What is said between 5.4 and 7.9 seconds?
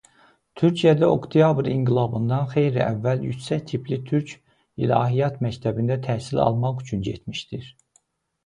məktəbində təhsil almaq üçün getmişdir.